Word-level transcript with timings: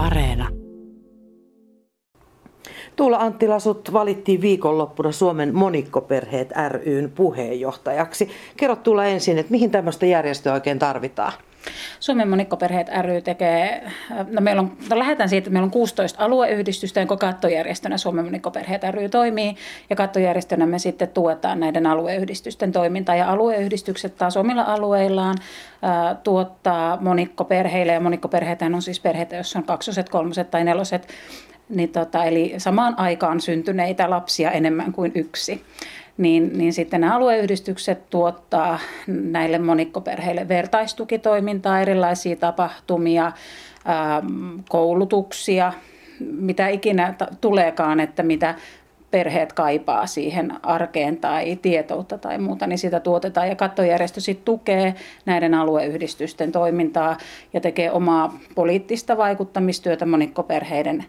Areena. 0.00 0.48
Tuula 2.96 3.16
Anttila, 3.16 3.58
sut 3.58 3.92
valittiin 3.92 4.40
viikonloppuna 4.40 5.12
Suomen 5.12 5.54
monikkoperheet 5.54 6.52
ryn 6.68 7.12
puheenjohtajaksi. 7.14 8.30
Kerro 8.56 8.76
Tuula 8.76 9.04
ensin, 9.04 9.38
että 9.38 9.52
mihin 9.52 9.70
tämmöistä 9.70 10.06
järjestöä 10.06 10.52
oikein 10.52 10.78
tarvitaan? 10.78 11.32
Suomen 12.00 12.28
monikkoperheet 12.28 12.88
ry 13.02 13.20
tekee, 13.20 13.90
no 14.30 14.40
meillä 14.40 14.60
on, 14.60 14.76
no 14.90 14.98
lähdetään 14.98 15.28
siitä, 15.28 15.38
että 15.38 15.50
meillä 15.50 15.64
on 15.64 15.70
16 15.70 16.24
alueyhdistystä, 16.24 17.00
jonka 17.00 17.16
kattojärjestönä 17.16 17.98
Suomen 17.98 18.24
monikkoperheet 18.24 18.82
ry 18.90 19.08
toimii, 19.08 19.56
ja 19.90 19.96
kattojärjestönä 19.96 20.66
me 20.66 20.78
sitten 20.78 21.08
tuetaan 21.08 21.60
näiden 21.60 21.86
alueyhdistysten 21.86 22.72
toimintaa, 22.72 23.16
ja 23.16 23.30
alueyhdistykset 23.32 24.16
taas 24.16 24.36
omilla 24.36 24.62
alueillaan 24.62 25.36
ää, 25.82 26.14
tuottaa 26.14 26.98
monikkoperheille, 27.00 27.92
ja 27.92 28.00
monikkoperheitä 28.00 28.66
on 28.66 28.82
siis 28.82 29.00
perheitä, 29.00 29.36
joissa 29.36 29.58
on 29.58 29.64
kaksoset, 29.64 30.08
kolmoset 30.08 30.50
tai 30.50 30.64
neloset, 30.64 31.08
niin 31.68 31.88
tota, 31.88 32.24
eli 32.24 32.54
samaan 32.58 32.98
aikaan 32.98 33.40
syntyneitä 33.40 34.10
lapsia 34.10 34.50
enemmän 34.50 34.92
kuin 34.92 35.12
yksi 35.14 35.64
niin, 36.20 36.58
niin 36.58 36.72
sitten 36.72 37.00
nämä 37.00 37.16
alueyhdistykset 37.16 38.10
tuottaa 38.10 38.78
näille 39.06 39.58
monikkoperheille 39.58 40.48
vertaistukitoimintaa, 40.48 41.80
erilaisia 41.80 42.36
tapahtumia, 42.36 43.26
ähm, 43.26 44.58
koulutuksia, 44.68 45.72
mitä 46.20 46.68
ikinä 46.68 47.14
tuleekaan, 47.40 48.00
että 48.00 48.22
mitä 48.22 48.54
perheet 49.10 49.52
kaipaa 49.52 50.06
siihen 50.06 50.52
arkeen 50.62 51.16
tai 51.16 51.56
tietoutta 51.62 52.18
tai 52.18 52.38
muuta, 52.38 52.66
niin 52.66 52.78
sitä 52.78 53.00
tuotetaan. 53.00 53.48
Ja 53.48 53.56
kattojärjestö 53.56 54.20
sitten 54.20 54.44
tukee 54.44 54.94
näiden 55.26 55.54
alueyhdistysten 55.54 56.52
toimintaa 56.52 57.16
ja 57.52 57.60
tekee 57.60 57.90
omaa 57.90 58.38
poliittista 58.54 59.16
vaikuttamistyötä 59.16 60.06
monikkoperheiden 60.06 61.04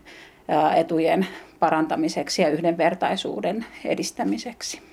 äh, 0.52 0.80
etujen 0.80 1.28
parantamiseksi 1.60 2.42
ja 2.42 2.50
yhdenvertaisuuden 2.50 3.66
edistämiseksi. 3.86 4.91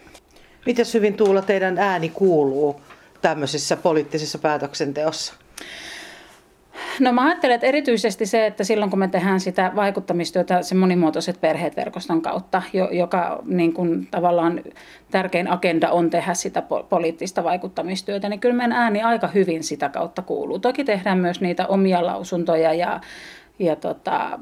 Miten 0.69 0.87
hyvin 0.95 1.15
Tuula 1.15 1.43
teidän 1.43 1.79
ääni 1.79 2.09
kuuluu 2.09 2.81
tämmöisessä 3.21 3.77
poliittisessa 3.77 4.39
päätöksenteossa? 4.39 5.35
No 7.01 7.13
mä 7.13 7.25
ajattelen, 7.25 7.55
että 7.55 7.67
erityisesti 7.67 8.27
se, 8.27 8.47
että 8.47 8.65
silloin 8.65 8.91
kun 8.91 8.99
me 8.99 9.09
tehdään 9.09 9.41
sitä 9.41 9.73
vaikuttamistyötä 9.77 10.63
se 10.63 10.75
monimuotoiset 10.75 11.41
perheet 11.41 11.77
verkoston 11.77 12.23
kautta, 12.23 12.63
joka 12.91 13.43
niin 13.45 13.73
kuin 13.73 14.09
tavallaan 14.11 14.61
tärkein 15.11 15.51
agenda 15.51 15.91
on 15.91 16.11
tehdä 16.11 16.35
sitä 16.35 16.63
poliittista 16.89 17.45
vaikuttamistyötä, 17.45 18.29
niin 18.29 18.41
kyllä 18.41 18.55
meidän 18.55 18.73
ääni 18.73 19.03
aika 19.03 19.27
hyvin 19.27 19.65
sitä 19.65 19.89
kautta 19.89 20.23
kuuluu. 20.23 20.59
Toki 20.59 20.85
tehdään 20.85 21.19
myös 21.19 21.41
niitä 21.41 21.67
omia 21.67 22.07
lausuntoja 22.07 22.75
ja 22.75 23.01
ja 23.59 23.77
tota, 23.77 24.39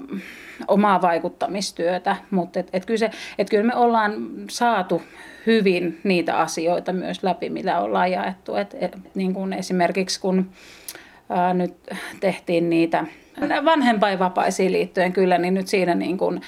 omaa 0.68 1.02
vaikuttamistyötä, 1.02 2.16
mutta 2.30 2.60
et, 2.60 2.68
et 2.72 2.86
kyllä, 2.86 3.10
et 3.38 3.50
kyllä 3.50 3.64
me 3.64 3.74
ollaan 3.74 4.14
saatu 4.50 5.02
hyvin 5.46 6.00
niitä 6.04 6.38
asioita 6.38 6.92
myös 6.92 7.22
läpi, 7.22 7.50
mitä 7.50 7.80
ollaan 7.80 8.12
jaettu. 8.12 8.54
Et, 8.54 8.76
et, 8.80 8.98
niin 9.14 9.34
kuin 9.34 9.52
esimerkiksi 9.52 10.20
kun 10.20 10.50
ää, 11.28 11.54
nyt 11.54 11.74
tehtiin 12.20 12.70
niitä 12.70 13.04
vanhempainvapaisiin 13.64 14.72
liittyen 14.72 15.12
kyllä, 15.12 15.38
niin 15.38 15.54
nyt 15.54 15.68
siinä 15.68 15.94
niin 15.94 16.18
kuin 16.18 16.40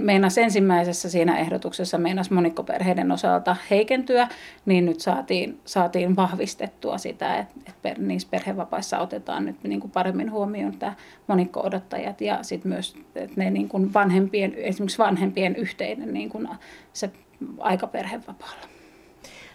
meinas 0.00 0.38
ensimmäisessä 0.38 1.10
siinä 1.10 1.38
ehdotuksessa 1.38 1.98
meinas 1.98 2.30
monikkoperheiden 2.30 3.12
osalta 3.12 3.56
heikentyä, 3.70 4.28
niin 4.66 4.86
nyt 4.86 5.00
saatiin, 5.00 5.60
saatiin 5.64 6.16
vahvistettua 6.16 6.98
sitä, 6.98 7.38
että, 7.38 7.54
että 7.58 7.78
per, 7.82 7.98
niissä 7.98 8.28
perhevapaissa 8.30 8.98
otetaan 8.98 9.44
nyt 9.44 9.56
niin 9.62 9.80
kuin 9.80 9.90
paremmin 9.90 10.32
huomioon 10.32 10.78
tämä 10.78 10.94
monikko-odottajat 11.26 12.20
ja 12.20 12.38
sitten 12.42 12.72
myös 12.72 12.96
että 13.14 13.34
ne 13.36 13.50
niin 13.50 13.68
kuin 13.68 13.94
vanhempien, 13.94 14.54
esimerkiksi 14.56 14.98
vanhempien 14.98 15.56
yhteinen 15.56 16.14
niin 16.14 16.28
kuin 16.28 16.48
se 16.92 17.10
aika 17.58 17.86
perhevapaalla. 17.86 18.68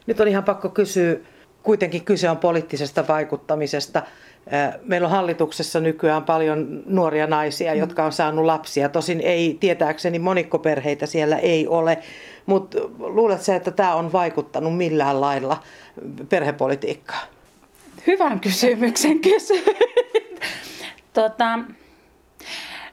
Nyt 0.07 0.19
on 0.19 0.27
ihan 0.27 0.43
pakko 0.43 0.69
kysyä, 0.69 1.15
kuitenkin 1.63 2.05
kyse 2.05 2.29
on 2.29 2.37
poliittisesta 2.37 3.07
vaikuttamisesta. 3.07 4.03
Meillä 4.83 5.05
on 5.05 5.11
hallituksessa 5.11 5.79
nykyään 5.79 6.23
paljon 6.23 6.83
nuoria 6.85 7.27
naisia, 7.27 7.73
jotka 7.73 8.05
on 8.05 8.11
saanut 8.11 8.45
lapsia. 8.45 8.89
Tosin 8.89 9.21
ei 9.21 9.57
tietääkseni 9.59 10.19
monikkoperheitä 10.19 11.05
siellä 11.05 11.37
ei 11.37 11.67
ole, 11.67 11.97
mutta 12.45 12.77
luuletko 12.99 13.51
että 13.51 13.71
tämä 13.71 13.95
on 13.95 14.11
vaikuttanut 14.11 14.77
millään 14.77 15.21
lailla 15.21 15.57
perhepolitiikkaan? 16.29 17.27
Hyvän 18.07 18.39
kysymyksen 18.39 19.19
kysy. 19.29 19.63
tota, 21.13 21.59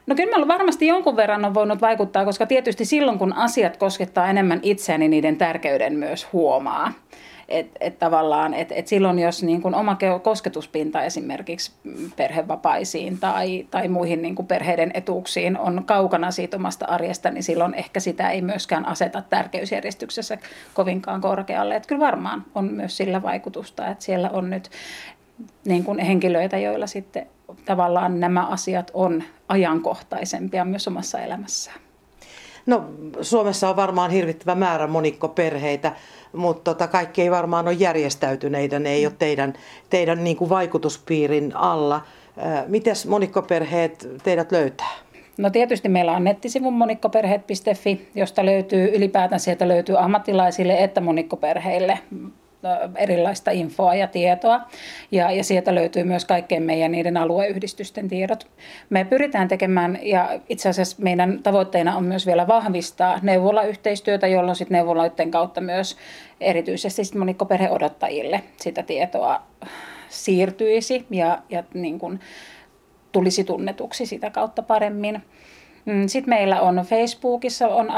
No 0.08 0.14
kyllä 0.14 0.38
mä 0.38 0.48
varmasti 0.48 0.86
jonkun 0.86 1.16
verran 1.16 1.44
on 1.44 1.54
voinut 1.54 1.80
vaikuttaa, 1.80 2.24
koska 2.24 2.46
tietysti 2.46 2.84
silloin 2.84 3.18
kun 3.18 3.32
asiat 3.32 3.76
koskettaa 3.76 4.30
enemmän 4.30 4.60
itseäni, 4.62 4.98
niin 4.98 5.10
niiden 5.10 5.36
tärkeyden 5.36 5.98
myös 5.98 6.32
huomaa. 6.32 6.92
Että 7.48 7.76
et 7.80 7.98
tavallaan, 7.98 8.54
että 8.54 8.74
et 8.74 8.86
silloin 8.86 9.18
jos 9.18 9.42
niin 9.42 9.62
kun 9.62 9.74
oma 9.74 9.96
kosketuspinta 10.22 11.02
esimerkiksi 11.02 11.72
perhevapaisiin 12.16 13.18
tai, 13.18 13.66
tai 13.70 13.88
muihin 13.88 14.22
niin 14.22 14.36
perheiden 14.48 14.90
etuuksiin 14.94 15.58
on 15.58 15.82
kaukana 15.86 16.30
siitä 16.30 16.56
omasta 16.56 16.86
arjesta, 16.86 17.30
niin 17.30 17.42
silloin 17.42 17.74
ehkä 17.74 18.00
sitä 18.00 18.30
ei 18.30 18.42
myöskään 18.42 18.86
aseta 18.86 19.22
tärkeysjärjestyksessä 19.30 20.38
kovinkaan 20.74 21.20
korkealle. 21.20 21.76
Että 21.76 21.88
kyllä 21.88 22.06
varmaan 22.06 22.44
on 22.54 22.64
myös 22.64 22.96
sillä 22.96 23.22
vaikutusta, 23.22 23.86
että 23.86 24.04
siellä 24.04 24.30
on 24.30 24.50
nyt 24.50 24.70
niin 25.64 25.84
kuin 25.84 25.98
henkilöitä, 25.98 26.58
joilla 26.58 26.86
sitten 26.86 27.26
tavallaan 27.64 28.20
nämä 28.20 28.46
asiat 28.46 28.90
on 28.94 29.22
ajankohtaisempia 29.48 30.64
myös 30.64 30.88
omassa 30.88 31.20
elämässään. 31.20 31.87
No 32.68 32.84
Suomessa 33.20 33.68
on 33.68 33.76
varmaan 33.76 34.10
hirvittävä 34.10 34.54
määrä 34.54 34.86
monikkoperheitä, 34.86 35.92
mutta 36.32 36.74
tota, 36.74 36.86
kaikki 36.86 37.22
ei 37.22 37.30
varmaan 37.30 37.66
ole 37.68 37.74
järjestäytyneitä, 37.74 38.78
ne 38.78 38.90
ei 38.90 39.06
ole 39.06 39.14
teidän, 39.18 39.54
teidän 39.90 40.24
niin 40.24 40.36
kuin 40.36 40.50
vaikutuspiirin 40.50 41.56
alla. 41.56 42.00
Miten 42.66 42.94
monikkoperheet 43.08 44.08
teidät 44.22 44.52
löytää? 44.52 44.90
No 45.38 45.50
tietysti 45.50 45.88
meillä 45.88 46.12
on 46.12 46.24
nettisivu 46.24 46.70
monikkoperheet.fi, 46.70 48.08
josta 48.14 48.46
löytyy 48.46 48.96
ylipäätään 48.96 49.40
sieltä 49.40 49.68
löytyy 49.68 49.98
ammattilaisille 49.98 50.76
että 50.78 51.00
monikkoperheille 51.00 51.98
erilaista 52.96 53.50
infoa 53.50 53.94
ja 53.94 54.06
tietoa. 54.06 54.60
Ja, 55.10 55.30
ja 55.30 55.44
sieltä 55.44 55.74
löytyy 55.74 56.04
myös 56.04 56.24
kaikkien 56.24 56.62
meidän 56.62 56.92
niiden 56.92 57.16
alueyhdistysten 57.16 58.08
tiedot. 58.08 58.46
Me 58.90 59.04
pyritään 59.04 59.48
tekemään, 59.48 59.98
ja 60.02 60.40
itse 60.48 60.68
asiassa 60.68 60.96
meidän 61.00 61.42
tavoitteena 61.42 61.96
on 61.96 62.04
myös 62.04 62.26
vielä 62.26 62.46
vahvistaa 62.46 63.18
neuvolayhteistyötä, 63.22 64.26
jolloin 64.26 64.56
sitten 64.56 64.76
neuvoloiden 64.76 65.30
kautta 65.30 65.60
myös 65.60 65.96
erityisesti 66.40 67.18
monikkoperheodottajille 67.18 68.42
sitä 68.56 68.82
tietoa 68.82 69.42
siirtyisi 70.08 71.06
ja, 71.10 71.38
ja 71.50 71.64
niin 71.74 71.98
kuin 71.98 72.20
tulisi 73.12 73.44
tunnetuksi 73.44 74.06
sitä 74.06 74.30
kautta 74.30 74.62
paremmin. 74.62 75.22
Mm, 75.88 76.06
sitten 76.08 76.30
meillä 76.30 76.60
on 76.60 76.76
Facebookissa 76.76 77.68
on 77.68 77.88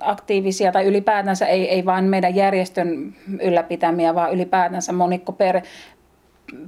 aktiivisia 0.00 0.72
tai 0.72 0.84
ylipäätänsä 0.84 1.46
ei, 1.46 1.68
ei 1.68 1.84
vain 1.84 2.04
meidän 2.04 2.34
järjestön 2.34 3.14
ylläpitämiä, 3.42 4.14
vaan 4.14 4.32
ylipäätänsä 4.32 4.92
monikko 4.92 5.32
per, 5.32 5.60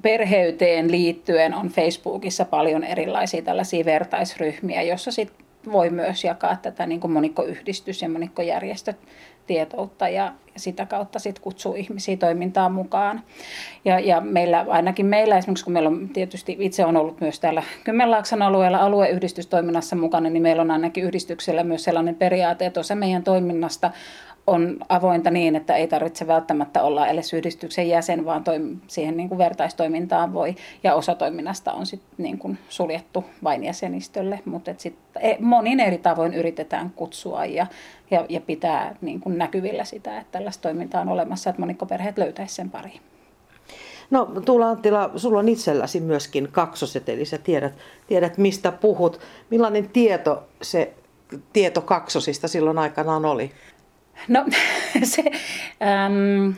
perheyteen 0.02 0.90
liittyen 0.90 1.54
on 1.54 1.68
Facebookissa 1.68 2.44
paljon 2.44 2.84
erilaisia 2.84 3.42
tällaisia 3.42 3.84
vertaisryhmiä, 3.84 4.82
jossa 4.82 5.10
sit 5.10 5.32
voi 5.72 5.90
myös 5.90 6.24
jakaa 6.24 6.56
tätä 6.56 6.86
niin 6.86 7.00
kuin 7.00 7.12
monikkoyhdistys 7.12 8.02
ja 8.02 8.08
monikkojärjestöt 8.08 8.96
tietoutta 9.52 10.08
ja 10.08 10.32
sitä 10.56 10.86
kautta 10.86 11.18
sit 11.18 11.38
kutsuu 11.38 11.74
ihmisiä 11.74 12.16
toimintaan 12.16 12.72
mukaan. 12.72 13.22
Ja, 13.84 14.00
ja 14.00 14.20
meillä, 14.20 14.66
ainakin 14.68 15.06
meillä 15.06 15.38
esimerkiksi, 15.38 15.64
kun 15.64 15.72
meillä 15.72 15.88
on 15.88 16.08
tietysti 16.08 16.56
itse 16.60 16.84
on 16.84 16.96
ollut 16.96 17.20
myös 17.20 17.40
täällä 17.40 17.62
Kymenlaakson 17.84 18.42
alueella 18.42 18.78
alueyhdistystoiminnassa 18.78 19.96
mukana, 19.96 20.30
niin 20.30 20.42
meillä 20.42 20.62
on 20.62 20.70
ainakin 20.70 21.04
yhdistyksellä 21.04 21.64
myös 21.64 21.84
sellainen 21.84 22.14
periaate, 22.14 22.66
että 22.66 22.80
osa 22.80 22.94
meidän 22.94 23.24
toiminnasta 23.24 23.90
on 24.46 24.78
avointa 24.88 25.30
niin, 25.30 25.56
että 25.56 25.76
ei 25.76 25.88
tarvitse 25.88 26.26
välttämättä 26.26 26.82
olla 26.82 27.06
edes 27.06 27.32
yhdistyksen 27.32 27.88
jäsen, 27.88 28.24
vaan 28.24 28.44
toim- 28.44 28.76
siihen 28.86 29.16
niin 29.16 29.28
kuin 29.28 29.38
vertaistoimintaan 29.38 30.34
voi. 30.34 30.54
Ja 30.82 30.94
osa 30.94 31.14
toiminnasta 31.14 31.72
on 31.72 31.86
sit 31.86 32.00
niin 32.18 32.38
kuin 32.38 32.58
suljettu 32.68 33.24
vain 33.44 33.64
jäsenistölle, 33.64 34.40
mutta 34.44 34.74
sit 34.78 34.96
e, 35.20 35.34
monin 35.40 35.80
eri 35.80 35.98
tavoin 35.98 36.34
yritetään 36.34 36.90
kutsua 36.96 37.44
ja, 37.44 37.66
ja, 38.10 38.26
ja 38.28 38.40
pitää 38.40 38.96
niin 39.00 39.20
kuin 39.20 39.38
näkyvillä 39.38 39.84
sitä, 39.84 40.18
että 40.18 40.32
tällaista 40.32 40.62
toimintaa 40.62 41.00
on 41.00 41.08
olemassa, 41.08 41.50
että 41.50 41.62
monikkoperheet 41.62 42.18
löytäisi 42.18 42.54
sen 42.54 42.70
pariin. 42.70 43.00
No 44.10 44.24
Tuula 44.44 44.68
Anttila, 44.68 45.10
sulla 45.16 45.38
on 45.38 45.48
itselläsi 45.48 46.00
myöskin 46.00 46.48
kaksoset, 46.52 47.08
eli 47.08 47.24
sä 47.24 47.38
tiedät, 47.38 47.72
tiedät 48.06 48.38
mistä 48.38 48.72
puhut. 48.72 49.20
Millainen 49.50 49.88
tieto 49.88 50.42
se 50.62 50.94
tieto 51.52 51.80
kaksosista 51.80 52.48
silloin 52.48 52.78
aikanaan 52.78 53.24
oli? 53.24 53.50
No 54.28 54.44
se, 55.02 55.22
äm, 55.82 56.54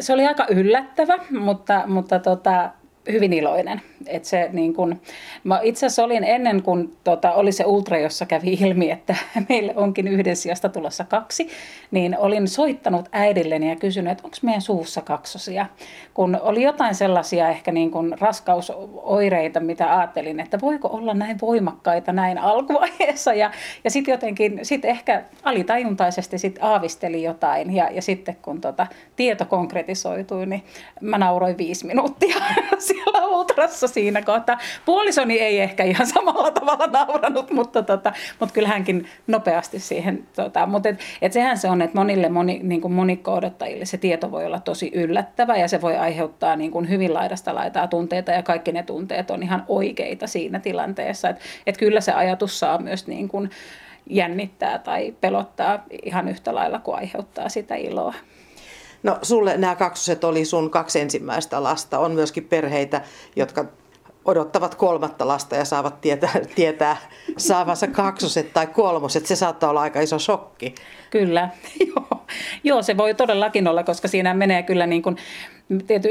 se 0.00 0.12
oli 0.12 0.26
aika 0.26 0.46
yllättävä, 0.50 1.14
mutta, 1.30 1.82
mutta 1.86 2.18
tota, 2.18 2.70
hyvin 3.12 3.32
iloinen. 3.32 3.80
Et 4.06 4.24
se, 4.24 4.48
niin 4.52 4.74
kun, 4.74 5.00
mä 5.44 5.60
itse 5.62 5.86
asiassa 5.86 6.04
olin 6.04 6.24
ennen 6.24 6.62
kuin 6.62 6.96
tota, 7.04 7.32
oli 7.32 7.52
se 7.52 7.64
ultra, 7.64 7.98
jossa 7.98 8.26
kävi 8.26 8.52
ilmi, 8.60 8.90
että 8.90 9.16
meille 9.48 9.72
onkin 9.76 10.08
yhden 10.08 10.36
sijasta 10.36 10.68
tulossa 10.68 11.04
kaksi, 11.04 11.48
niin 11.90 12.18
olin 12.18 12.48
soittanut 12.48 13.08
äidilleni 13.12 13.68
ja 13.68 13.76
kysynyt, 13.76 14.12
että 14.12 14.24
onko 14.24 14.36
meidän 14.42 14.62
suussa 14.62 15.00
kaksosia. 15.00 15.66
Kun 16.14 16.38
oli 16.42 16.62
jotain 16.62 16.94
sellaisia 16.94 17.48
ehkä 17.48 17.72
niin 17.72 17.90
kun 17.90 18.16
raskausoireita, 18.20 19.60
mitä 19.60 19.98
ajattelin, 19.98 20.40
että 20.40 20.60
voiko 20.60 20.88
olla 20.88 21.14
näin 21.14 21.40
voimakkaita 21.40 22.12
näin 22.12 22.38
alkuvaiheessa. 22.38 23.34
Ja, 23.34 23.50
ja 23.84 23.90
sitten 23.90 24.12
jotenkin 24.12 24.60
sit 24.62 24.84
ehkä 24.84 25.24
alitajuntaisesti 25.42 26.38
sit 26.38 26.58
aavisteli 26.60 27.22
jotain. 27.22 27.74
Ja, 27.74 27.90
ja 27.90 28.02
sitten 28.02 28.36
kun 28.42 28.60
tota, 28.60 28.86
tieto 29.16 29.44
konkretisoitui, 29.44 30.46
niin 30.46 30.62
mä 31.00 31.18
nauroin 31.18 31.58
viisi 31.58 31.86
minuuttia 31.86 32.36
siellä 33.04 33.26
ultrassa 33.26 33.88
siinä 33.88 34.22
kohtaa. 34.22 34.58
Puolisoni 34.84 35.38
ei 35.38 35.60
ehkä 35.60 35.84
ihan 35.84 36.06
samalla 36.06 36.50
tavalla 36.50 36.86
nauranut, 36.86 37.50
mutta, 37.50 37.82
tota, 37.82 38.12
mutta 38.40 38.52
kyllä 38.52 38.68
hänkin 38.68 39.06
nopeasti 39.26 39.80
siihen. 39.80 40.26
Tota, 40.36 40.66
mutta 40.66 40.88
et, 40.88 41.00
et 41.22 41.32
sehän 41.32 41.58
se 41.58 41.70
on, 41.70 41.82
että 41.82 41.98
monille 41.98 42.28
moni, 42.28 42.60
niin 42.62 42.80
kuin 42.80 42.92
monikko-odottajille 42.92 43.84
se 43.84 43.96
tieto 43.96 44.30
voi 44.30 44.46
olla 44.46 44.60
tosi 44.60 44.90
yllättävä 44.94 45.56
ja 45.56 45.68
se 45.68 45.80
voi 45.80 45.96
aiheuttaa 45.96 46.56
niin 46.56 46.70
kuin 46.70 46.88
hyvin 46.88 47.14
laidasta 47.14 47.54
laitaa 47.54 47.88
tunteita 47.88 48.32
ja 48.32 48.42
kaikki 48.42 48.72
ne 48.72 48.82
tunteet 48.82 49.30
on 49.30 49.42
ihan 49.42 49.64
oikeita 49.68 50.26
siinä 50.26 50.58
tilanteessa. 50.58 51.28
Että 51.28 51.42
et 51.66 51.76
kyllä 51.76 52.00
se 52.00 52.12
ajatus 52.12 52.58
saa 52.58 52.78
myös 52.78 53.06
niin 53.06 53.28
kuin 53.28 53.50
jännittää 54.10 54.78
tai 54.78 55.14
pelottaa 55.20 55.84
ihan 56.02 56.28
yhtä 56.28 56.54
lailla 56.54 56.78
kuin 56.78 56.96
aiheuttaa 56.96 57.48
sitä 57.48 57.74
iloa. 57.74 58.14
No 59.06 59.18
sulle 59.22 59.56
nämä 59.56 59.74
kaksoset 59.74 60.24
oli 60.24 60.44
sun 60.44 60.70
kaksi 60.70 61.00
ensimmäistä 61.00 61.62
lasta. 61.62 61.98
On 61.98 62.12
myöskin 62.12 62.44
perheitä, 62.44 63.00
jotka 63.36 63.64
odottavat 64.24 64.74
kolmatta 64.74 65.28
lasta 65.28 65.56
ja 65.56 65.64
saavat 65.64 66.00
tietää, 66.00 66.32
tietää 66.54 66.96
saavansa 67.36 67.86
kaksoset 67.86 68.52
tai 68.52 68.66
kolmoset. 68.66 69.26
Se 69.26 69.36
saattaa 69.36 69.70
olla 69.70 69.80
aika 69.80 70.00
iso 70.00 70.18
shokki. 70.18 70.74
Kyllä, 71.10 71.48
joo. 71.86 72.24
joo 72.64 72.82
se 72.82 72.96
voi 72.96 73.14
todellakin 73.14 73.68
olla, 73.68 73.84
koska 73.84 74.08
siinä 74.08 74.34
menee 74.34 74.62
kyllä 74.62 74.86
niin 74.86 75.02
kuin, 75.02 75.16
tiety, 75.86 76.08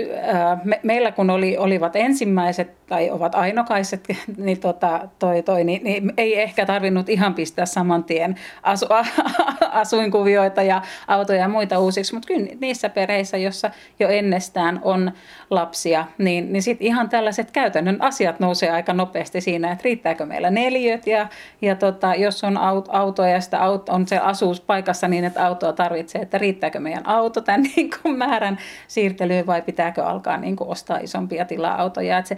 me, 0.64 0.80
meillä 0.84 1.12
kun 1.12 1.30
oli, 1.30 1.58
olivat 1.58 1.96
ensimmäiset 1.96 2.72
tai 2.88 3.10
ovat 3.10 3.36
ainokaiset, 3.36 4.08
niin, 4.38 4.60
tota, 4.60 5.08
toi, 5.20 5.42
toi, 5.44 5.64
niin, 5.64 5.84
niin 5.84 6.14
ei 6.18 6.42
ehkä 6.42 6.66
tarvinnut 6.66 7.10
ihan 7.10 7.34
pistää 7.34 7.66
saman 7.66 8.04
tien 8.04 8.36
asu, 8.64 8.86
asuinkuvioita 9.72 10.62
ja 10.62 10.82
autoja 11.08 11.40
ja 11.40 11.48
muita 11.48 11.80
uusiksi, 11.80 12.14
mutta 12.14 12.28
kyllä 12.28 12.48
niissä 12.62 12.90
perheissä, 12.90 13.38
jossa 13.38 13.72
jo 14.00 14.10
ennestään 14.10 14.80
on 14.84 15.12
lapsia, 15.50 16.06
niin, 16.18 16.54
niin 16.54 16.64
sitten 16.64 16.88
ihan 16.88 17.10
tällaiset 17.10 17.52
käytännön 17.52 18.02
asiat 18.02 18.40
nousee 18.40 18.70
aika 18.70 18.94
nopeasti 18.94 19.42
siinä, 19.42 19.72
että 19.72 19.84
riittääkö 19.84 20.26
meillä 20.26 20.50
neljöt 20.50 21.08
ja, 21.08 21.28
ja 21.62 21.76
tota, 21.76 22.16
jos 22.16 22.44
on 22.44 22.58
auto 22.90 23.24
ja 23.24 23.42
sitä 23.42 23.64
auto, 23.64 23.94
on 23.94 24.08
se 24.08 24.18
asuuspaikassa 24.18 25.08
niin, 25.08 25.26
että 25.26 25.46
autoa 25.46 25.74
tarvitsee, 25.74 26.22
että 26.22 26.38
riittääkö 26.38 26.80
meidän 26.80 27.08
auto 27.08 27.42
tämän 27.42 27.64
niin 27.76 27.90
määrän 28.18 28.58
siirtelyyn 28.88 29.45
vai 29.46 29.62
pitääkö 29.62 30.04
alkaa 30.04 30.38
niin 30.38 30.56
kuin 30.56 30.70
ostaa 30.70 30.98
isompia 30.98 31.46
tila-autoja. 31.46 32.18
Että 32.18 32.30
se 32.30 32.38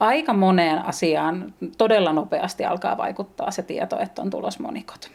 aika 0.00 0.32
moneen 0.32 0.84
asiaan 0.84 1.54
todella 1.78 2.12
nopeasti 2.12 2.64
alkaa 2.64 2.96
vaikuttaa 2.96 3.50
se 3.50 3.62
tieto, 3.62 3.98
että 4.00 4.22
on 4.22 4.30
tulos 4.30 4.58
monikot. 4.58 5.10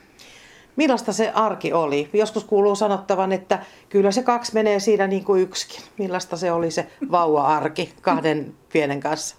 Millaista 0.76 1.14
se 1.14 1.32
arki 1.36 1.74
oli? 1.74 2.10
Joskus 2.14 2.44
kuuluu 2.44 2.76
sanottavan, 2.76 3.32
että 3.32 3.60
kyllä 3.90 4.12
se 4.12 4.24
kaksi 4.24 4.54
menee 4.54 4.80
siinä 4.80 5.08
niin 5.08 5.24
kuin 5.24 5.42
yksikin. 5.42 5.82
Millaista 5.98 6.38
se 6.38 6.52
oli 6.52 6.72
se 6.72 6.88
vauva-arki 7.12 7.94
kahden 8.02 8.54
pienen 8.74 9.00
kanssa? 9.00 9.36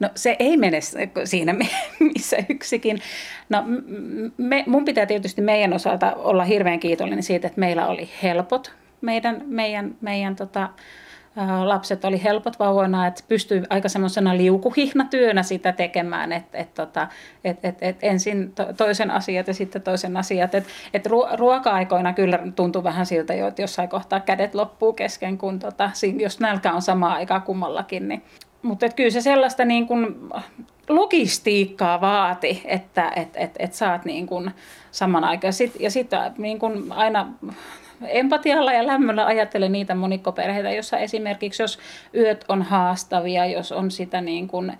No 0.00 0.10
se 0.14 0.36
ei 0.38 0.56
mene 0.56 0.78
siinä, 1.24 1.54
missä 2.14 2.36
yksikin. 2.48 2.98
No 3.48 3.64
me, 4.36 4.64
mun 4.66 4.84
pitää 4.84 5.06
tietysti 5.06 5.40
meidän 5.40 5.72
osalta 5.72 6.12
olla 6.14 6.44
hirveän 6.44 6.80
kiitollinen 6.80 7.22
siitä, 7.22 7.46
että 7.46 7.60
meillä 7.60 7.86
oli 7.86 8.08
helpot 8.22 8.72
meidän, 9.00 9.42
meidän, 9.46 9.96
meidän 10.00 10.36
tota, 10.36 10.68
lapset 11.64 12.04
oli 12.04 12.22
helpot 12.22 12.58
vauvoina, 12.58 13.06
että 13.06 13.22
pystyi 13.28 13.62
aika 13.70 13.88
semmoisena 13.88 14.36
liukuhihnatyönä 14.36 15.42
sitä 15.42 15.72
tekemään, 15.72 16.32
että 16.32 16.58
et, 16.58 16.74
tota, 16.74 17.08
et, 17.44 17.64
et, 17.64 17.78
et 17.80 17.96
ensin 18.02 18.52
toisen 18.76 19.10
asiat 19.10 19.48
ja 19.48 19.54
sitten 19.54 19.82
toisen 19.82 20.16
asiat. 20.16 20.54
Et, 20.54 20.64
et 20.94 21.06
ruoka-aikoina 21.36 22.12
kyllä 22.12 22.38
tuntuu 22.56 22.84
vähän 22.84 23.06
siltä 23.06 23.34
jo, 23.34 23.46
että 23.46 23.62
jossain 23.62 23.88
kohtaa 23.88 24.20
kädet 24.20 24.54
loppuu 24.54 24.92
kesken, 24.92 25.38
kun 25.38 25.58
tota, 25.58 25.90
jos 26.18 26.40
nälkä 26.40 26.72
on 26.72 26.82
samaa 26.82 27.14
aikaa 27.14 27.40
kummallakin. 27.40 28.08
Niin. 28.08 28.22
Mutta 28.62 28.88
kyllä 28.88 29.10
se 29.10 29.20
sellaista 29.20 29.64
niin 29.64 29.86
kun 29.86 30.30
logistiikkaa 30.88 32.00
vaati, 32.00 32.62
että 32.64 33.12
et, 33.16 33.28
et, 33.34 33.50
et 33.58 33.72
saat 33.72 34.04
niin 34.04 34.26
kun 34.26 34.50
saman. 34.90 35.24
Sit, 35.50 35.80
ja 35.80 35.90
sitten 35.90 36.20
niin 36.38 36.58
kun 36.58 36.86
aina 36.90 37.26
empatialla 38.08 38.72
ja 38.72 38.86
lämmöllä 38.86 39.26
ajattelen 39.26 39.72
niitä 39.72 39.94
monikkoperheitä, 39.94 40.70
jossa 40.70 40.98
esimerkiksi 40.98 41.62
jos 41.62 41.78
yöt 42.14 42.44
on 42.48 42.62
haastavia, 42.62 43.46
jos 43.46 43.72
on 43.72 43.90
sitä 43.90 44.20
niin 44.20 44.48
kuin 44.48 44.72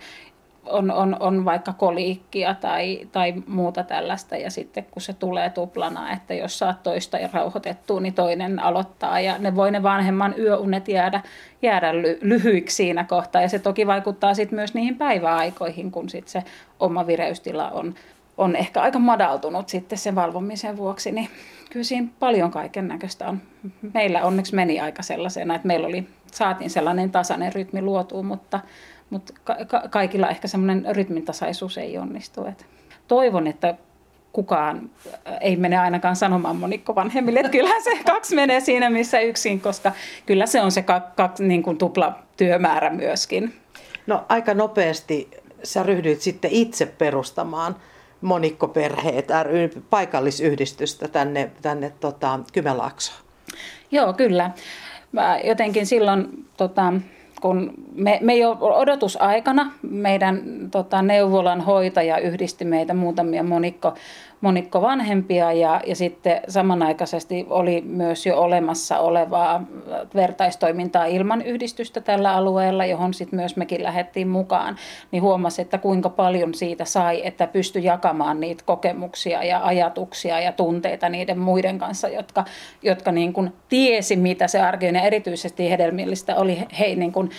on, 0.69 0.91
on, 0.91 1.17
on 1.19 1.45
vaikka 1.45 1.73
koliikkia 1.73 2.53
tai, 2.53 3.07
tai 3.11 3.33
muuta 3.47 3.83
tällaista 3.83 4.35
ja 4.35 4.51
sitten 4.51 4.85
kun 4.91 5.01
se 5.01 5.13
tulee 5.13 5.49
tuplana, 5.49 6.13
että 6.13 6.33
jos 6.33 6.59
saat 6.59 6.83
toista 6.83 7.17
rauhoitettua, 7.33 7.99
niin 7.99 8.13
toinen 8.13 8.59
aloittaa 8.59 9.19
ja 9.19 9.37
ne 9.37 9.55
voi 9.55 9.71
ne 9.71 9.83
vanhemman 9.83 10.35
yöunet 10.39 10.87
jäädä, 10.87 11.21
jäädä 11.61 12.01
ly, 12.01 12.19
lyhyiksi 12.21 12.75
siinä 12.75 13.03
kohtaa. 13.03 13.41
Ja 13.41 13.49
se 13.49 13.59
toki 13.59 13.87
vaikuttaa 13.87 14.33
sitten 14.33 14.55
myös 14.55 14.73
niihin 14.73 14.97
päiväaikoihin, 14.97 15.91
kun 15.91 16.09
sitten 16.09 16.31
se 16.31 16.43
oma 16.79 17.07
vireystila 17.07 17.69
on, 17.69 17.95
on 18.37 18.55
ehkä 18.55 18.81
aika 18.81 18.99
madaltunut 18.99 19.69
sitten 19.69 19.97
sen 19.97 20.15
valvomisen 20.15 20.77
vuoksi, 20.77 21.11
niin 21.11 21.29
kyllä 21.69 21.83
siinä 21.83 22.07
paljon 22.19 22.51
kaiken 22.51 22.87
näköistä 22.87 23.27
on. 23.27 23.41
Meillä 23.93 24.23
onneksi 24.23 24.55
meni 24.55 24.79
aika 24.79 25.03
sellaisena, 25.03 25.55
että 25.55 25.67
meillä 25.67 25.87
oli, 25.87 26.07
saatiin 26.31 26.69
sellainen 26.69 27.11
tasainen 27.11 27.53
rytmi 27.53 27.81
luotua, 27.81 28.23
mutta, 28.23 28.59
mutta 29.09 29.33
ka- 29.43 29.87
kaikilla 29.89 30.29
ehkä 30.29 30.47
semmoinen 30.47 30.95
rytmintasaisuus 30.95 31.77
ei 31.77 31.97
onnistu. 31.97 32.45
Et 32.45 32.65
toivon, 33.07 33.47
että 33.47 33.75
kukaan 34.31 34.89
ei 35.41 35.55
mene 35.55 35.77
ainakaan 35.77 36.15
sanomaan 36.15 36.55
monikko 36.55 36.95
vanhemmille, 36.95 37.39
että 37.39 37.51
kyllähän 37.51 37.83
se 37.83 37.99
kaksi 38.11 38.35
menee 38.35 38.59
siinä 38.59 38.89
missä 38.89 39.19
yksin, 39.19 39.61
koska 39.61 39.91
kyllä 40.25 40.45
se 40.45 40.61
on 40.61 40.71
se 40.71 40.85
kaksi 41.15 41.43
niin 41.43 41.63
kuin 41.63 41.77
tupla 41.77 42.19
työmäärä 42.37 42.89
myöskin. 42.89 43.53
No 44.07 44.25
aika 44.29 44.53
nopeasti 44.53 45.31
sä 45.63 45.83
ryhdyit 45.83 46.21
sitten 46.21 46.51
itse 46.51 46.85
perustamaan 46.85 47.75
monikkoperheet 48.21 49.27
ry 49.43 49.69
paikallisyhdistystä 49.89 51.07
tänne, 51.07 51.51
tänne 51.61 51.91
tota, 51.99 52.39
Kymenlaaksoon. 52.53 53.19
Joo, 53.91 54.13
kyllä. 54.13 54.51
Mä 55.11 55.39
jotenkin 55.43 55.85
silloin, 55.85 56.45
tota, 56.57 56.93
kun 57.41 57.73
me, 57.95 58.19
me 58.21 58.35
jo 58.35 58.57
odotusaikana 58.59 59.71
meidän 59.81 60.41
tota, 60.71 61.01
neuvolan 61.01 61.61
hoitaja 61.61 62.17
yhdisti 62.17 62.65
meitä 62.65 62.93
muutamia 62.93 63.43
monikko 63.43 63.93
monikko 64.41 64.81
vanhempia 64.81 65.53
ja, 65.53 65.81
ja 65.87 65.95
sitten 65.95 66.41
samanaikaisesti 66.47 67.45
oli 67.49 67.81
myös 67.81 68.25
jo 68.25 68.37
olemassa 68.37 68.99
olevaa 68.99 69.63
vertaistoimintaa 70.15 71.05
ilman 71.05 71.41
yhdistystä 71.41 72.01
tällä 72.01 72.33
alueella, 72.33 72.85
johon 72.85 73.13
sitten 73.13 73.39
myös 73.39 73.55
mekin 73.55 73.83
lähdettiin 73.83 74.27
mukaan, 74.27 74.75
niin 75.11 75.23
huomasi, 75.23 75.61
että 75.61 75.77
kuinka 75.77 76.09
paljon 76.09 76.53
siitä 76.53 76.85
sai, 76.85 77.21
että 77.27 77.47
pystyi 77.47 77.83
jakamaan 77.83 78.39
niitä 78.39 78.63
kokemuksia 78.65 79.43
ja 79.43 79.65
ajatuksia 79.65 80.39
ja 80.39 80.51
tunteita 80.51 81.09
niiden 81.09 81.39
muiden 81.39 81.79
kanssa, 81.79 82.07
jotka, 82.07 82.45
jotka 82.83 83.11
niin 83.11 83.33
kuin 83.33 83.53
tiesi, 83.69 84.15
mitä 84.15 84.47
se 84.47 84.61
arki 84.61 84.85
ja 84.85 85.01
erityisesti 85.01 85.69
hedelmillistä 85.69 86.35
oli 86.35 86.63
he, 86.79 86.95
niin 86.95 87.11
kuin, 87.11 87.29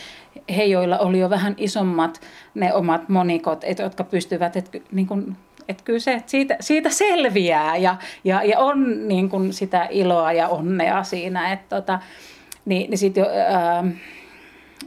he, 0.57 0.65
joilla 0.65 0.99
oli 0.99 1.19
jo 1.19 1.31
vähän 1.31 1.55
isommat 1.57 2.21
ne 2.55 2.75
omat 2.75 3.09
monikot, 3.09 3.65
et, 3.65 3.79
jotka 3.79 4.05
pystyvät 4.05 4.57
et, 4.57 4.83
niin 4.93 5.37
että 5.69 5.85
kyllä 5.85 5.99
se, 5.99 6.13
että 6.13 6.31
siitä, 6.31 6.57
siitä 6.61 6.91
selviää 6.91 7.77
ja, 7.77 7.97
ja, 8.25 8.43
ja 8.43 8.59
on 8.59 9.09
niin 9.09 9.29
kuin 9.29 9.53
sitä 9.53 9.89
iloa 9.91 10.33
ja 10.33 10.49
onnea 10.49 11.03
siinä. 11.03 11.53
Että 11.53 11.77
tota, 11.77 11.99
niin, 12.65 12.91
niin 12.91 12.99
sitten 12.99 13.21
jo, 13.21 13.31
ää, 13.31 13.85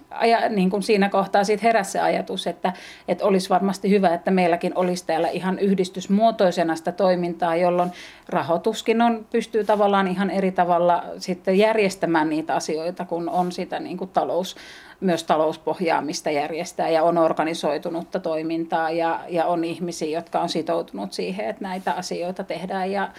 aja, 0.09 0.49
niin 0.49 0.69
kuin 0.69 0.83
siinä 0.83 1.09
kohtaa 1.09 1.43
siitä 1.43 1.63
heräsi 1.63 1.91
se 1.91 1.99
ajatus, 1.99 2.47
että, 2.47 2.73
että 3.07 3.25
olisi 3.25 3.49
varmasti 3.49 3.89
hyvä, 3.89 4.13
että 4.13 4.31
meilläkin 4.31 4.71
olisi 4.75 5.05
täällä 5.05 5.29
ihan 5.29 5.59
yhdistysmuotoisena 5.59 6.75
sitä 6.75 6.91
toimintaa, 6.91 7.55
jolloin 7.55 7.91
rahoituskin 8.29 9.01
on, 9.01 9.25
pystyy 9.31 9.63
tavallaan 9.63 10.07
ihan 10.07 10.29
eri 10.29 10.51
tavalla 10.51 11.03
sitten 11.17 11.57
järjestämään 11.57 12.29
niitä 12.29 12.55
asioita, 12.55 13.05
kun 13.05 13.29
on 13.29 13.51
sitä 13.51 13.79
niin 13.79 13.97
kuin 13.97 14.09
talous, 14.09 14.55
myös 14.99 15.23
talouspohjaamista 15.23 16.31
järjestää 16.31 16.89
ja 16.89 17.03
on 17.03 17.17
organisoitunutta 17.17 18.19
toimintaa 18.19 18.91
ja, 18.91 19.19
ja 19.29 19.45
on 19.45 19.63
ihmisiä, 19.63 20.17
jotka 20.17 20.41
on 20.41 20.49
sitoutunut 20.49 21.13
siihen, 21.13 21.49
että 21.49 21.63
näitä 21.63 21.93
asioita 21.93 22.43
tehdään 22.43 22.91
ja 22.91 23.09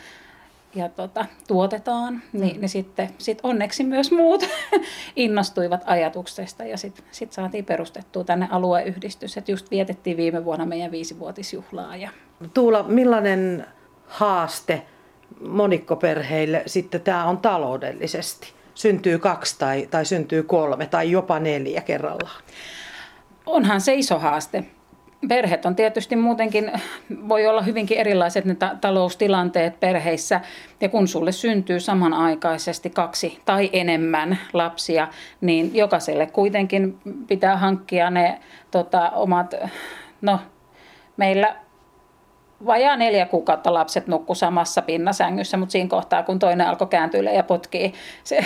ja 0.75 0.89
tota, 0.89 1.27
tuotetaan, 1.49 2.23
niin, 2.33 2.61
niin 2.61 2.69
sitten 2.69 3.11
sit 3.19 3.39
onneksi 3.43 3.85
myös 3.85 4.13
muut 4.13 4.49
innostuivat 5.17 5.83
ajatuksesta 5.87 6.65
ja 6.65 6.79
sitten 6.79 7.05
sit 7.11 7.33
saatiin 7.33 7.65
perustettua 7.65 8.25
tänne 8.25 8.49
alueyhdistys, 8.51 9.37
että 9.37 9.53
just 9.53 9.71
vietettiin 9.71 10.17
viime 10.17 10.45
vuonna 10.45 10.67
meidän 10.67 10.91
viisivuotisjuhlaa. 10.91 11.97
Ja... 11.97 12.11
Tuula, 12.55 12.83
millainen 12.83 13.67
haaste 14.07 14.83
monikkoperheille 15.41 16.63
sitten 16.67 17.01
tämä 17.01 17.25
on 17.25 17.39
taloudellisesti? 17.39 18.53
Syntyy 18.75 19.19
kaksi 19.19 19.59
tai, 19.59 19.89
tai 19.91 20.05
syntyy 20.05 20.43
kolme 20.43 20.87
tai 20.87 21.11
jopa 21.11 21.39
neljä 21.39 21.81
kerrallaan? 21.81 22.43
Onhan 23.47 23.81
se 23.81 23.95
iso 23.95 24.19
haaste 24.19 24.65
perheet 25.29 25.67
on 25.67 25.77
tietysti 25.77 26.17
muutenkin, 26.17 26.73
voi 27.29 27.47
olla 27.47 27.63
hyvinkin 27.63 27.99
erilaiset 27.99 28.45
ne 28.45 28.55
ta- 28.55 28.77
taloustilanteet 28.81 29.81
perheissä. 29.81 30.41
Ja 30.81 30.89
kun 30.89 31.09
sulle 31.09 31.33
syntyy 31.33 31.81
samanaikaisesti 31.81 32.91
kaksi 32.91 33.41
tai 33.45 33.71
enemmän 33.73 34.39
lapsia, 34.53 35.09
niin 35.41 35.71
jokaiselle 35.75 36.27
kuitenkin 36.27 36.99
pitää 37.27 37.57
hankkia 37.57 38.11
ne 38.11 38.41
tota, 38.71 39.11
omat, 39.11 39.55
no 40.21 40.41
meillä 41.17 41.62
vajaa 42.67 42.97
neljä 42.97 43.27
kuukautta 43.27 43.75
lapset 43.75 44.07
nukku 44.07 44.35
samassa 44.35 44.83
pinnasängyssä, 44.83 45.57
mutta 45.57 45.73
siinä 45.73 45.89
kohtaa, 45.89 46.23
kun 46.23 46.39
toinen 46.39 46.67
alkoi 46.67 46.87
kääntyä 46.87 47.33
ja 47.33 47.43
potkii 47.43 47.93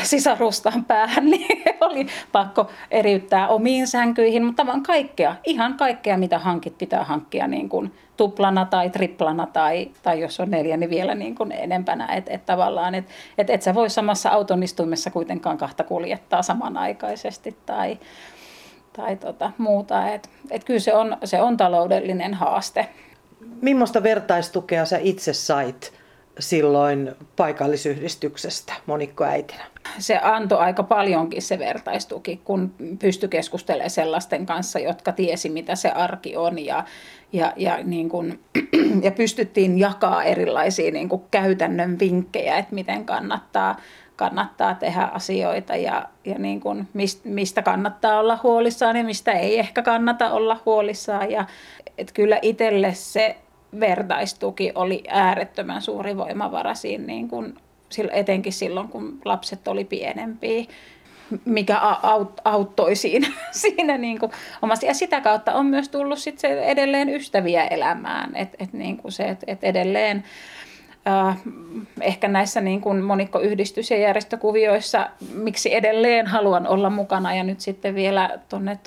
sisarustaan 0.03 0.85
päähän, 0.85 1.25
niin 1.31 1.63
oli 1.81 2.07
pakko 2.33 2.71
eriyttää 2.91 3.49
omiin 3.49 3.87
sänkyihin, 3.87 4.45
mutta 4.45 4.67
vaan 4.67 4.83
kaikkea, 4.83 5.37
ihan 5.45 5.75
kaikkea, 5.75 6.19
mitä 6.19 6.39
hankit, 6.39 6.79
pitää 6.79 7.05
hankkia 7.05 7.47
niin 7.47 7.69
kuin 7.69 7.93
tuplana 8.17 8.65
tai 8.65 8.91
triplana 8.91 9.47
tai, 9.47 9.91
tai 10.03 10.21
jos 10.21 10.41
on 10.41 10.51
neljä, 10.51 10.77
niin 10.77 10.91
vielä 10.91 11.15
niin 11.15 11.35
kuin 11.35 11.53
enempänä. 11.53 12.07
Että 12.07 12.33
et 12.33 12.47
tavallaan, 12.47 12.95
että 12.95 13.13
et, 13.39 13.51
et 13.51 13.63
sä 13.63 13.75
voi 13.75 13.91
samassa 13.91 14.31
autonistuimessa 14.31 15.11
kuitenkaan 15.11 15.59
kahta 15.59 15.85
kuljettaa 15.85 16.43
samanaikaisesti 16.43 17.57
tai, 17.67 17.99
tai 18.93 19.17
tota, 19.17 19.53
muuta. 19.59 20.09
Että 20.09 20.29
et 20.51 20.65
kyllä 20.65 20.81
se 20.81 20.95
on, 20.95 21.17
se 21.25 21.41
on 21.43 21.57
taloudellinen 21.57 22.35
haaste 22.35 22.89
Millaista 23.63 24.03
vertaistukea 24.03 24.85
sä 24.85 24.99
itse 25.03 25.33
sait 25.33 25.93
silloin 26.39 27.13
paikallisyhdistyksestä 27.37 28.73
monikkoäitinä? 28.87 29.65
Se 29.99 30.19
antoi 30.19 30.59
aika 30.59 30.83
paljonkin 30.83 31.43
se 31.43 31.59
vertaistuki, 31.59 32.41
kun 32.45 32.75
pystyi 32.99 33.29
keskustelemaan 33.29 33.91
sellaisten 33.91 34.47
kanssa, 34.47 34.79
jotka 34.79 35.13
tiesi, 35.13 35.49
mitä 35.49 35.75
se 35.75 35.91
arki 35.91 36.37
on 36.37 36.65
ja, 36.65 36.85
ja, 37.33 37.53
ja, 37.57 37.79
niin 37.85 38.09
kun, 38.09 38.39
ja 39.03 39.11
pystyttiin 39.11 39.79
jakaa 39.79 40.25
erilaisia 40.25 40.93
niin 40.93 41.09
kun 41.09 41.25
käytännön 41.31 41.99
vinkkejä, 41.99 42.59
että 42.59 42.75
miten 42.75 43.05
kannattaa, 43.05 43.77
kannattaa 44.17 44.75
tehdä 44.75 45.03
asioita 45.03 45.77
ja, 45.77 46.09
ja 46.25 46.39
niin 46.39 46.61
kun 46.61 46.87
mistä 47.25 47.63
kannattaa 47.63 48.19
olla 48.21 48.39
huolissaan 48.43 48.97
ja 48.97 49.05
mistä 49.05 49.33
ei 49.33 49.59
ehkä 49.59 49.83
kannata 49.83 50.31
olla 50.31 50.61
huolissaan. 50.67 51.31
Ja, 51.31 51.47
et 51.99 52.13
kyllä 52.13 52.39
itselle 52.43 52.95
se 52.95 53.37
vertaistuki 53.81 54.73
oli 54.75 55.05
äärettömän 55.09 55.83
suuri 55.83 56.17
voimavara 56.17 56.75
siinä, 56.75 57.07
niin 57.07 57.29
kun, 57.29 57.59
etenkin 58.13 58.53
silloin, 58.53 58.89
kun 58.89 59.19
lapset 59.25 59.69
oli 59.69 59.85
pienempiä 59.85 60.65
mikä 61.45 61.81
auttoi 62.45 62.97
siinä, 62.97 63.29
siinä 63.63 63.99
niin 63.99 64.19
kuin 64.19 64.33
omasti. 64.63 64.87
Ja 64.87 64.95
sitä 64.95 65.21
kautta 65.21 65.53
on 65.53 65.67
myös 65.67 65.89
tullut 65.89 66.19
sit 66.19 66.39
se 66.39 66.63
edelleen 66.63 67.09
ystäviä 67.09 67.67
elämään. 67.67 68.37
Et, 68.37 68.57
et 68.59 68.73
niin 68.73 68.97
kuin 68.97 69.13
se, 69.13 69.25
et, 69.25 69.45
et 69.47 69.65
edelleen 69.65 70.25
ehkä 72.01 72.29
näissä 72.29 72.61
niin 72.61 72.81
kuin 72.81 73.03
monikkoyhdistys- 73.03 73.91
ja 73.91 73.99
järjestökuvioissa, 73.99 75.11
miksi 75.35 75.75
edelleen 75.75 76.27
haluan 76.27 76.67
olla 76.67 76.91
mukana 76.91 77.35
ja 77.35 77.45
nyt 77.45 77.61
sitten 77.61 77.95
vielä 77.95 78.39
tuonne 78.49 78.79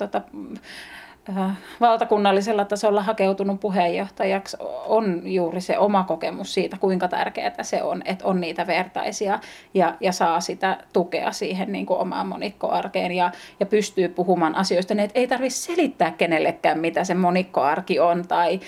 Äh, 1.38 1.50
valtakunnallisella 1.80 2.64
tasolla 2.64 3.02
hakeutunut 3.02 3.60
puheenjohtajaksi 3.60 4.56
on 4.86 5.22
juuri 5.24 5.60
se 5.60 5.78
oma 5.78 6.04
kokemus 6.04 6.54
siitä, 6.54 6.76
kuinka 6.80 7.08
tärkeää 7.08 7.62
se 7.62 7.82
on, 7.82 8.02
että 8.04 8.24
on 8.26 8.40
niitä 8.40 8.66
vertaisia 8.66 9.38
ja, 9.74 9.96
ja 10.00 10.12
saa 10.12 10.40
sitä 10.40 10.78
tukea 10.92 11.32
siihen 11.32 11.72
niin 11.72 11.86
kuin 11.86 12.00
omaan 12.00 12.26
monikkoarkeen 12.26 13.12
ja, 13.12 13.30
ja 13.60 13.66
pystyy 13.66 14.08
puhumaan 14.08 14.54
asioista, 14.54 14.94
niin 14.94 15.04
että 15.04 15.18
ei 15.18 15.28
tarvitse 15.28 15.58
selittää 15.58 16.10
kenellekään, 16.10 16.78
mitä 16.78 17.04
se 17.04 17.14
monikkoarki 17.14 17.98
on 17.98 18.24
tai, 18.28 18.60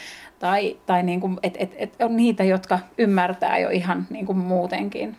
tai, 0.42 0.76
tai 0.86 1.02
niin 1.02 1.20
kuin, 1.20 1.38
et, 1.42 1.56
et, 1.58 1.74
et 1.76 1.94
on 2.02 2.16
niitä, 2.16 2.44
jotka 2.44 2.78
ymmärtää 2.98 3.58
jo 3.58 3.70
ihan 3.70 4.06
niin 4.10 4.26
kuin 4.26 4.38
muutenkin 4.38 5.16